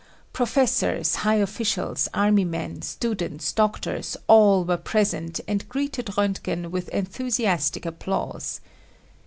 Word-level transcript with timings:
Professors, 0.33 1.17
high 1.17 1.35
officials, 1.35 2.07
army 2.11 2.43
men, 2.43 2.81
students, 2.81 3.53
doctors, 3.53 4.17
all 4.27 4.63
were 4.65 4.75
present 4.75 5.39
and 5.47 5.69
greeted 5.69 6.17
Roentgen 6.17 6.71
with 6.71 6.89
enthusiastic 6.89 7.85
applause. 7.85 8.61